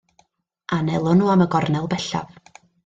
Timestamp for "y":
1.47-1.49